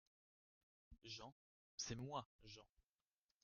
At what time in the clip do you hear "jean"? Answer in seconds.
1.03-1.31, 2.43-2.65